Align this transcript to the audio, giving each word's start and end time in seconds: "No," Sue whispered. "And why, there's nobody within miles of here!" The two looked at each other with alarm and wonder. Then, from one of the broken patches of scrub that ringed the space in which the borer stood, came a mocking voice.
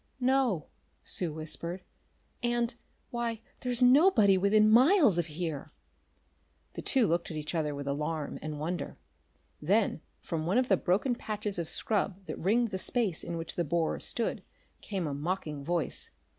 "No," 0.19 0.65
Sue 1.03 1.31
whispered. 1.31 1.83
"And 2.41 2.73
why, 3.11 3.39
there's 3.59 3.83
nobody 3.83 4.35
within 4.35 4.67
miles 4.67 5.19
of 5.19 5.27
here!" 5.27 5.73
The 6.73 6.81
two 6.81 7.05
looked 7.05 7.29
at 7.29 7.37
each 7.37 7.53
other 7.53 7.75
with 7.75 7.87
alarm 7.87 8.39
and 8.41 8.59
wonder. 8.59 8.97
Then, 9.61 10.01
from 10.19 10.47
one 10.47 10.57
of 10.57 10.69
the 10.69 10.75
broken 10.77 11.13
patches 11.13 11.59
of 11.59 11.69
scrub 11.69 12.25
that 12.25 12.39
ringed 12.39 12.69
the 12.69 12.79
space 12.79 13.23
in 13.23 13.37
which 13.37 13.55
the 13.55 13.63
borer 13.63 13.99
stood, 13.99 14.41
came 14.81 15.05
a 15.05 15.13
mocking 15.13 15.63
voice. 15.63 16.09